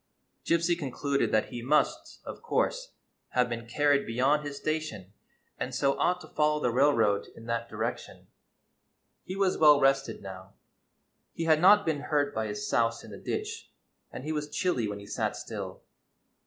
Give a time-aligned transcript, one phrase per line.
[0.43, 2.93] Gypsy concluded that he must, of course,
[3.33, 5.13] have been carried beyond his station,
[5.59, 8.25] and so ought to fol low the railroad in that direction.
[9.23, 10.53] He was well rested now;
[11.33, 13.69] he had not been hurt by his souse in the ditch,
[14.11, 15.83] and he was chilly when he sat still.